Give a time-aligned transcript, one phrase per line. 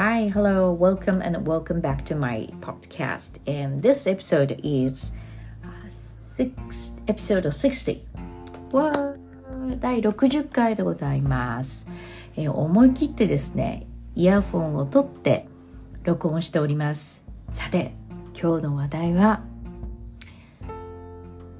[0.00, 3.40] Hi, hello, welcome and welcome back to my podcast.
[3.48, 5.16] And this episode is
[5.64, 8.06] uh, six, episode 60.
[8.70, 11.90] わー第60回でございます、
[12.36, 15.48] えー思い切ってですね、イヤフォンを取って
[16.04, 17.28] 録音しております。
[17.50, 17.92] さて、
[18.40, 19.42] 今日の話題は、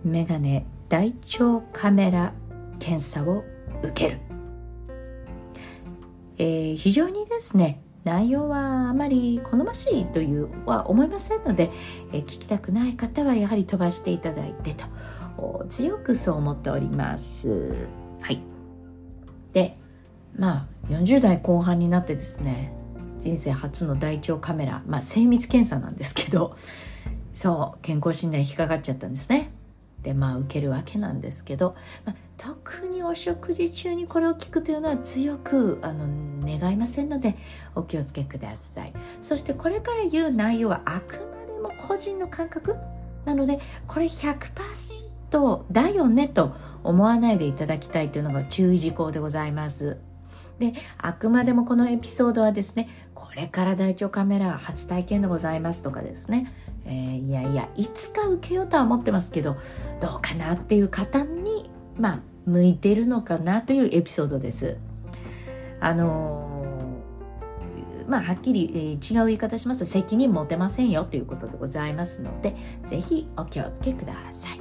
[0.05, 2.33] メガネ大腸カメラ
[2.79, 3.43] 検査を
[3.83, 4.21] 受ける。
[6.39, 11.71] えー非常にですね内容はあまり好ましいというは思いませんので、
[12.11, 14.75] え聞きたくない方はやはり飛ばしていただいて
[15.37, 17.87] と強くそう思っております。
[18.23, 18.41] はい。
[19.53, 19.77] で
[20.39, 22.73] まあ40代後半になってですね
[23.19, 26.57] 人生初の大腸カメラまあ精密検査なんですけど
[27.35, 29.51] そう健康診断引っかかっちゃったんですね。
[30.03, 31.77] でまあ受けるわけなんですけど、
[32.07, 36.09] まあ、特にお食事中にこれを聞くというのは強くあの
[36.41, 37.37] 願いませんので
[37.75, 38.93] お気をつけください。
[39.21, 42.77] そしてこれから言う内容はあくまでも個人の感覚。
[43.25, 49.99] なのでこれ100%だよねと思わないでいただきたいというのが注意事項でございます。
[50.61, 56.53] であくまでもこのエピソードはですねこれから大腸カメラ初体験でございますとかですね、
[56.85, 59.57] えーいやいやいつか受けようとは思ってますけど
[60.01, 61.68] どうかなっていう方に
[61.99, 64.77] まあ向いてるのかなというエピソードです。
[65.81, 66.59] あのー
[68.09, 74.61] まあはっきり、えー違う言い方しますと責任持てませんよということでございますのでぜひお気をつけください。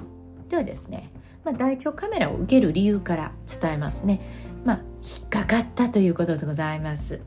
[0.49, 1.09] ではですね、
[1.43, 4.21] まあ、大腸カメラを受ける理由から伝えますね。
[4.65, 7.21] まあ引っかかったということでございます。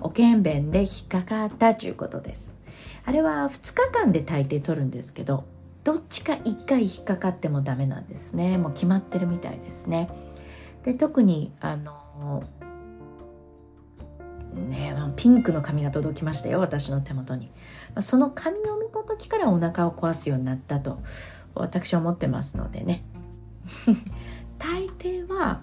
[0.00, 2.52] おけんべんで引っかかったということです。
[3.06, 5.44] あれは2日間で大抵取るんですけど
[5.84, 8.56] どっちか1回引っかかってもダメなんですね。
[8.56, 10.08] もう決まってるみたいですね。
[10.82, 12.44] で特にあの
[14.54, 17.50] ねピンクの紙が届きましたよ私の手元に、
[18.00, 21.00] その紙を見た時からお腹を壊すようになったと
[21.54, 23.04] 私は思ってますのでね。
[24.58, 25.60] 大抵は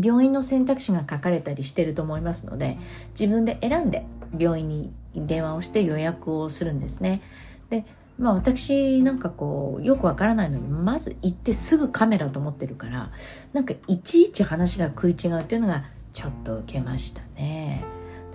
[0.00, 2.78] 病院の選択肢が書かれたりしてると思いますので
[3.10, 4.04] 自分で選んで
[4.36, 7.22] 病院に電話をして予約をするんですね。
[7.70, 7.84] で
[8.18, 13.10] まあ私なんかこうよくわからないのにまず行ってすぐカメラと思ってるから
[13.52, 17.84] なんかいちいち話が食い違うっていうのがちょっと受けましたね。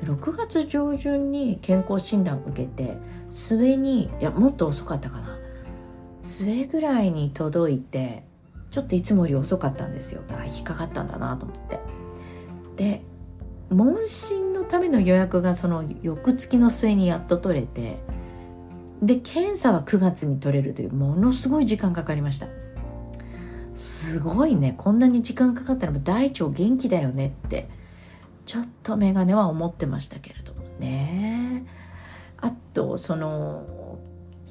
[0.02, 2.98] で6月上旬に健康診断を受けて
[3.30, 5.38] 末にいやもっと遅かったかな。
[6.20, 8.24] 末ぐらいに届いて
[8.72, 10.22] ちょっといつもより遅かったんですよ。
[10.30, 11.80] あ引っかかったんだなと思って。
[12.76, 13.02] で
[13.70, 17.98] 問診のための予約がその翌月の末にやっと取れて
[19.02, 22.48] で検査は9月に取れるというものすごい時間かかりました。
[23.76, 24.74] すごいね。
[24.76, 27.70] こんなに時間かかったらもう大腸元気だよねって
[28.48, 31.66] ちょっとメガネは思ってましたけれどもね。
[32.38, 34.00] あとその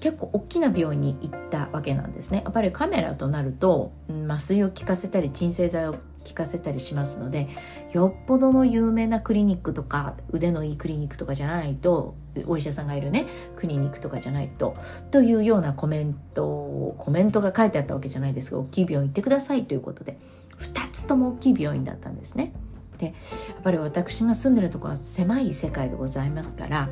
[0.01, 2.43] 結構大きな病院に行ったわけなんですね。
[2.45, 3.93] やっぱりカメラとなると
[4.29, 7.49] 麻酔を効かせたり鎮静剤を効かせたりしますので
[7.93, 12.15] よっぽどの有名なクリニックとか腕のいいクリニックとかじゃないと
[12.47, 13.27] お医者さんがいるね
[13.57, 14.77] クリニックとかじゃないと
[15.11, 20.19] というようなコメントコメントが書いてあったわけじゃないですが大きい病院行ってくださいということで
[20.59, 22.53] 2つとも大きい病院だったんですね。
[22.99, 23.15] でやっ
[23.63, 26.89] ぱり私が住んでるとこは狭い世界でございますから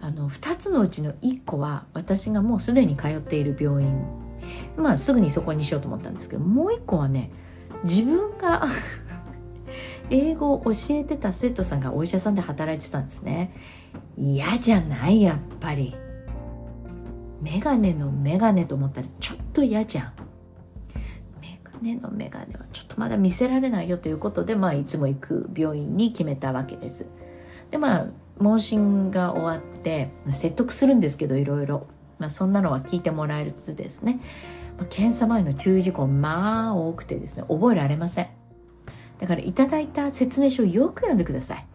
[0.00, 4.02] あの2つのうちの1個は私がもうすでに通っている病院
[4.76, 7.30] まあすぐにそこにしようと思ったんですけどもう1個はね
[7.84, 8.64] 自分が
[10.10, 13.52] 英語を教えてた生徒さんがお医者さんで働いてたんですね。
[14.16, 15.94] 嫌じゃないやっぱり。
[17.40, 20.12] メガネのメガネと思ったらちょっと嫌じゃん。
[21.40, 27.08] メガネのメガネはちょっとまだ見せられないよということで、まあ、いつも行く病院に決めたわけです。
[27.70, 28.06] でまあ
[28.38, 31.86] 問診が終わって説得するんですけどいろいろ、
[32.18, 34.20] まあ、そんなのは聞いてもらえるつですね、
[34.86, 38.28] 検査前の注意事項まあ多くてですね覚えられません。
[39.18, 41.66] だからいただいた説明書をよく読んでください、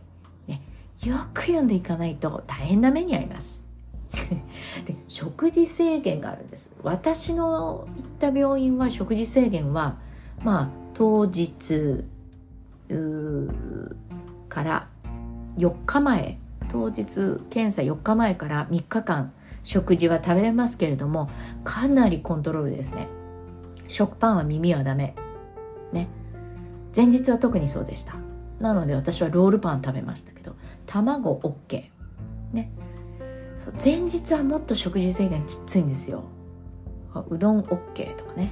[0.48, 0.62] ね、
[1.04, 3.66] よく読んでいかないと大変な目に遭います。
[4.86, 6.76] で食事制限があるんです。
[6.84, 9.98] 私の行った病院は食事制限は
[10.44, 12.06] まあ当日
[14.48, 14.88] から
[15.58, 16.40] 4日前。
[16.70, 19.34] 当日検査4日前から3日間
[19.64, 21.30] 食事は食べれますけれども
[21.64, 23.08] かなりコントロールですね。
[23.88, 25.16] 食パンは耳はダメ。
[25.92, 26.08] ね。
[26.96, 28.16] 前日は特にそうでした。
[28.60, 30.56] なので私はロールパン食べましたけど
[30.86, 31.86] 卵 OK
[32.54, 32.72] ね。
[33.56, 36.24] そう前日はもっと食事制限きついんですよ。
[37.30, 38.52] うどん OK とかね。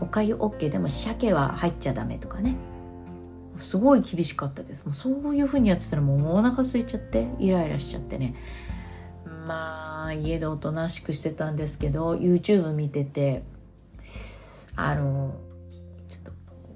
[0.00, 2.56] おかゆ OK でも鮭は入っちゃダメとかね。
[3.56, 4.84] すごい厳しかったです。
[4.84, 8.34] もうそういう風にやってたらもうお腹空いちゃってイライラしちゃってね。
[9.46, 13.42] まああ家でおとなしくしてたんですけど YouTube 見てて
[14.76, 15.34] あの
[16.08, 16.32] ちょっと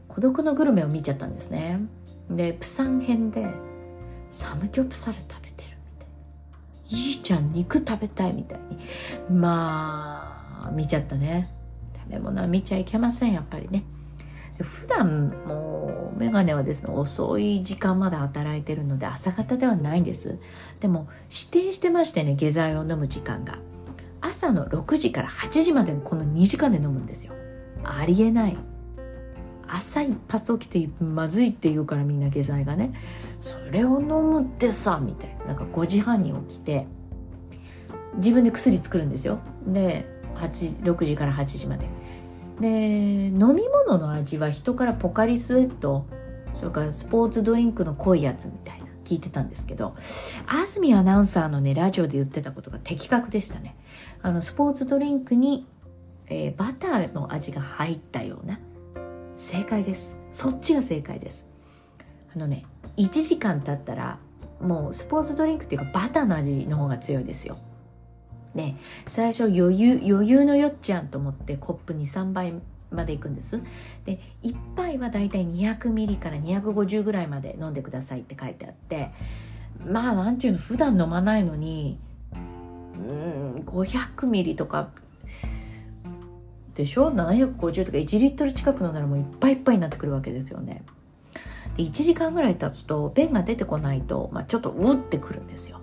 [0.09, 1.81] 孤独のグルメを見ちゃったんですね。
[2.31, 3.47] でプサン編で
[4.29, 7.09] サムギョプサル食べてるみたいな。
[7.09, 8.79] いいじゃん肉食べたいみたいに。
[9.31, 11.49] まあ見ちゃったね。
[11.95, 13.85] 食べ物は見ちゃいけませんやっぱりね。
[14.61, 20.39] 普段もうメガネはですね遅い時間まで働いてるので朝方ではないんです。
[20.81, 23.59] でも指定してましてね下剤を飲む時間が。
[24.21, 27.35] 朝の6時から8時までのこの2時間で飲むんですよ。
[27.85, 28.57] ありえない。
[29.69, 32.93] 朝一発起きてまずいって言うからみんな下剤がね。
[33.41, 35.45] それを飲むってさみたいな。
[35.47, 36.87] なんか5時半に起きて
[38.17, 39.39] 自分で薬作るんですよ。
[39.67, 41.87] で6時から8時まで。
[42.61, 46.07] で飲み物の味は人からポカリスエット
[46.55, 49.95] それからスポーツドリンクの濃いやつみたいな聞いてたんですけど
[50.47, 53.77] 安住アナウンサーのねラジオで言ってたことが的確でしたね。
[54.21, 55.67] あのスポーツドリンクに、
[56.27, 58.59] えー、バターの味が入ったような
[59.37, 60.19] 正解です。
[60.33, 61.47] そっちが正解です。
[62.35, 62.67] あのね
[62.97, 64.19] 1時間経ったら
[64.61, 67.57] もうスポーツドリンクっていうかバターの味の方が強いですよ。
[68.59, 68.75] で
[69.07, 72.55] 最初余裕余裕のよっちゃんと思ってコップ23杯
[72.91, 73.63] までいくんです。
[74.05, 79.11] で1杯はだいたい200ミリから250ぐらいまで飲んでくださいって書いてあって。
[79.87, 82.01] まあなんていうの普段飲まないのに
[82.33, 82.39] う
[82.99, 84.89] ん500ミリとか。
[86.75, 90.83] でしょ？750とか1リットル近く飲んだらもういっぱいいっぱいになってくるわけですよね。
[91.77, 95.81] で1時間ぐらい経つと便が出てこないと、まあ、ちょっとうってくるんですよ。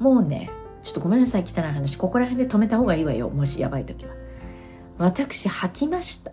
[0.00, 0.50] もうね
[0.84, 1.96] ちょっとごめんなさい汚い話。
[1.96, 3.30] ここら辺で止めた方がいいわよ。
[3.30, 4.14] もしやばい時は。
[4.98, 6.30] 私吐きました。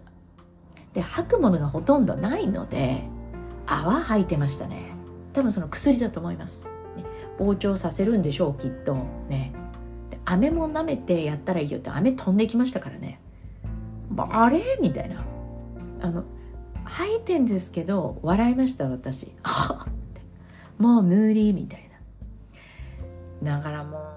[0.93, 3.03] で吐くものがほとんどないので
[3.65, 4.91] 泡吐いてましたね。
[5.33, 7.05] 多分その薬だと思います、ね、
[7.39, 8.93] 膨張させるんでしょうきっと。
[9.29, 9.53] ね。
[10.09, 11.89] で飴も舐めてやったらいいよって。
[11.89, 13.21] 飴飛んできましたからね。
[14.17, 14.61] あれ？
[14.81, 15.23] みたいな。
[16.01, 16.25] あの
[16.83, 19.31] 吐いてんですけど笑いました私。
[20.77, 21.89] もう無理みたい
[23.41, 23.57] な。
[23.57, 24.10] だからもう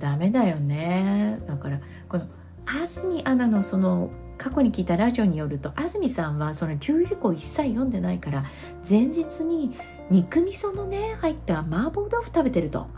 [0.00, 1.38] ダメだよね。
[1.46, 2.24] だからこの
[2.66, 8.44] 安住アナのその過去に聞いたラジオによると安住さんはその注意事項一切読んでないから
[8.88, 9.76] 前日に
[10.10, 12.88] 肉味噌のね入った麻婆豆腐食べてると。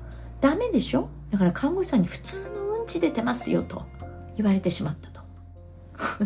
[0.41, 1.09] ダメでしょ？
[1.31, 3.85] だから看護師さんに普通のうんち出てますよと
[4.37, 5.21] 言われてしまったと。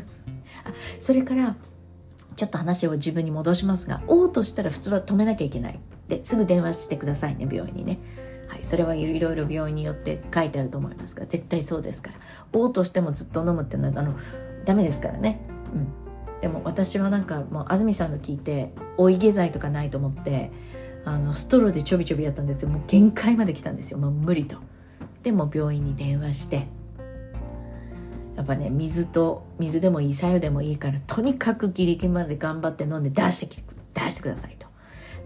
[0.98, 1.54] それから
[2.36, 5.80] ちょっと話を自分に戻しますが嘔吐したら普通は止めなきゃいけない。
[6.08, 7.98] ですぐ電話してくださいね病院にね。
[8.48, 12.16] はい、それはいろいろ病院によって書いてあると思いますが絶対そうですから。
[12.52, 14.16] 嘔吐してもずっと飲むっていうのはあの
[14.64, 15.40] ダメですからね、
[15.74, 20.50] うん、でも私はなんかもう安住さんの聞いて追い下剤とかないと思って
[21.04, 22.68] あのストローでちょびちょびやったんですよ。
[22.68, 23.98] もう限界まで来たんですよ。
[23.98, 24.58] もう無理と。
[25.22, 26.66] でも病院に電話して。
[28.36, 33.62] やっぱね水と水でもいいさ湯でもいいからとにかくギリギリまで頑張って飲んで出してき
[33.94, 34.66] 出してくださいと。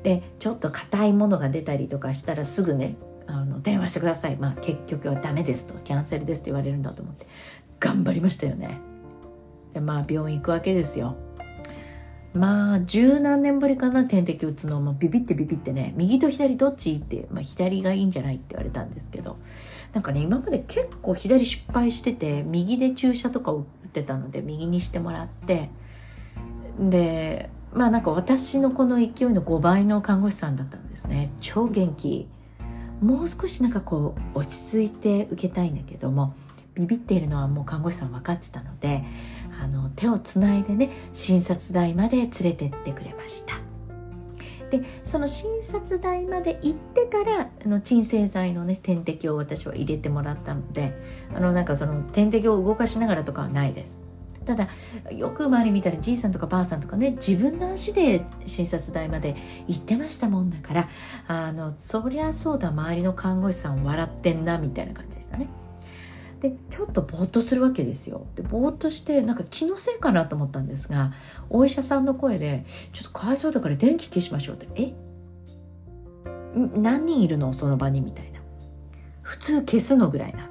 [0.04, 2.96] でちょっと硬いものが出たりとかしたらすぐね
[3.30, 4.36] あの電話してください。
[4.36, 5.74] まあ結局はダメですと。
[5.84, 7.26] キャンセルですと言われるんだと思って。
[7.78, 8.80] 頑張りましたよね。
[9.72, 11.16] でまあ病院行くわけですよ。
[12.32, 14.04] まあ十何年ぶりかな。
[14.04, 14.80] 点滴打つの。
[14.80, 15.94] もビビってビビってね。
[15.96, 19.36] 右と左どっちって、まあ、左がいいんじゃないって言われたんですけど。
[19.92, 25.70] なんかね今まで結構左失敗してて右で注射とか打ってたので右にしてもらって。
[26.78, 31.30] でまあなんか私のこの勢いの5倍の看護師さんだったんですね。
[31.40, 32.28] 超元気。
[33.00, 36.34] もう少しなんかこう落ち着いて受けたいんだけども
[36.74, 39.02] ビビっているのはもう看護師さん分かってたので
[39.62, 43.54] あの手をつないでね診察台まで連れてってくれました。
[44.70, 50.96] でその診察台まで行ってからあの鎮静剤のね点滴を私は入れてもらったので
[51.34, 54.09] あのなんかその点滴を動かしながらとかはないです。
[54.44, 54.68] ただ
[55.14, 59.36] よく周り見たらじいさんとかばあさんとかね自分の足で診察台まで
[59.68, 60.88] 行ってましたもんだから
[61.28, 65.48] あのそりゃそうだ周りの看護師さん笑ってんなみたいな感じでしたね。
[66.40, 68.26] でちょっとぼーっとするわけですよ。
[68.34, 71.12] でぼーっとしてなんか気のせいかなと思ったんですが
[71.50, 74.94] お医者さんの声で「ちょっとかわいそうだから電気消しましょう」って「え？
[76.74, 77.52] 何人いるの？
[77.52, 78.40] その場に」みたいな
[79.20, 80.10] 普通消すの？
[80.10, 80.49] ぐらいな。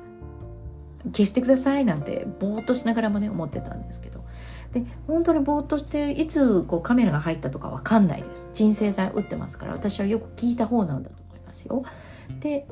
[1.06, 4.24] 消してくださいなんてぼーっとしながらもね思ってたんですけど。
[4.72, 8.52] で本当にぼーっとしていつこうカメラが入ったとかわかんないです。
[8.54, 11.84] 鎮静剤打ってますから私はよく聞いた方なんだと思いますよ。
[12.40, 12.68] で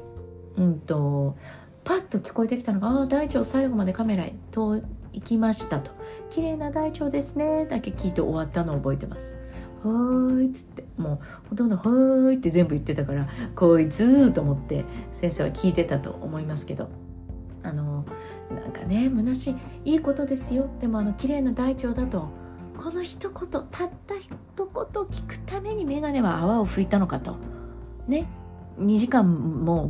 [0.57, 1.35] うんと
[1.83, 4.75] パッと聞こえてきたのが「ああ大腸最後までカメラと
[5.13, 5.91] 行きました」と
[6.29, 9.39] 「綺麗な大腸ですね」だけ聞いて終わったのを覚えてます。
[9.83, 10.85] ーい」っつって。
[10.97, 17.06] もうほとんど「はーい」って全部言ってたから「こいつ」と思って先生は聞いてたと思いますけど。
[17.67, 18.05] あの
[18.51, 19.51] なんかね虚し
[19.85, 20.69] いいいことですよ。
[20.79, 22.29] でもあの綺麗な大腸だと
[22.77, 27.35] この一言たった一言聞くために眼鏡は泡を吹いたのかと。
[28.07, 28.27] ね。
[28.79, 29.89] 2時間も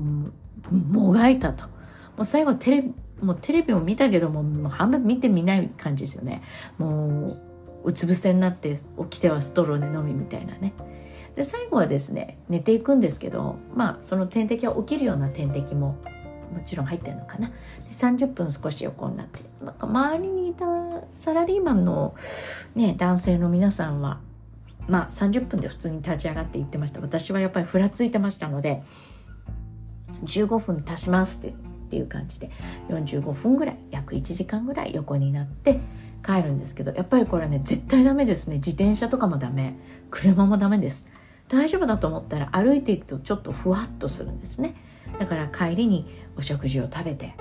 [0.71, 1.65] うもがいたと。
[1.65, 1.71] も
[2.19, 2.83] う最後テレ
[3.21, 6.41] もうテレビを見たけどももう半分見てみない感じですよね。
[6.77, 7.41] もう
[7.83, 8.77] うつ伏せになって
[9.09, 10.73] 起きてはストローで飲みみたいなね。
[11.35, 15.97] で最後はですね寝ていくんですけどまあその点滴が起きるような点滴も
[16.53, 17.49] もちろん入ってるのかな。
[17.49, 17.53] で
[17.89, 20.65] 30分少し横になってなんか周りにいた
[21.13, 22.15] サラリーマンの、
[22.75, 24.19] ね、男性の皆さんは
[24.87, 27.01] まあ30分で普通に立ち上がって言ってました。
[27.01, 28.83] 私はやっぱりふらついてましたので
[30.23, 32.51] 15分足しますってっていう感じで
[32.89, 35.79] 45分ぐらい約1時間ぐらい横になって
[36.25, 38.57] 帰るんですけどやっぱりこれね絶対ダメですね。
[38.57, 39.75] 自転車とかもダメ。
[40.09, 41.07] 車もダメです。
[41.47, 44.75] 大丈夫だと思ったら歩いていくとちょっとふわっとするんですね。
[45.19, 47.35] だから帰りにお食事を食べて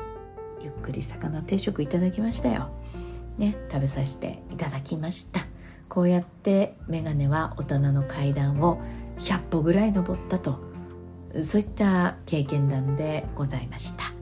[0.61, 2.71] ゆっくり魚定食いただきましたよ。
[3.39, 5.41] ね食べさせていただきました。
[5.89, 8.81] こうやってメガネは大人の階段を
[9.19, 10.59] 100歩ぐらい登ったと
[11.41, 14.17] そういった経験談でございました。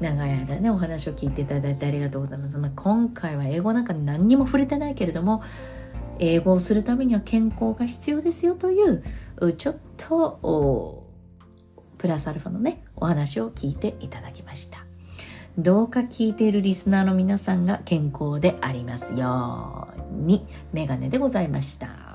[0.00, 5.42] 長い間ねお話を聞いていただいてありがとうございます、まあ、今回は英語なんか何にも触れてないけれども
[6.18, 9.02] 英語をするためには健康が必要ですよという
[9.56, 11.07] ちょっと
[11.98, 14.78] プラスアルファのねお話を聞いていただきました。
[15.58, 22.07] どうか聞いているリスナーの皆さんが健康でありますようにメガネでございました。